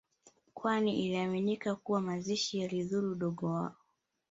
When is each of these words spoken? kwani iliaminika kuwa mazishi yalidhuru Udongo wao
kwani 0.53 1.05
iliaminika 1.05 1.75
kuwa 1.75 2.01
mazishi 2.01 2.59
yalidhuru 2.59 3.11
Udongo 3.11 3.45
wao 3.47 3.75